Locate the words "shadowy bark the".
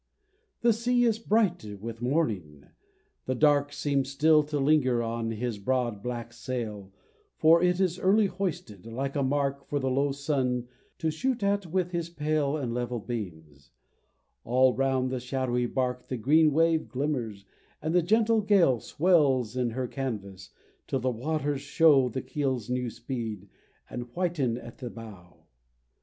15.19-16.17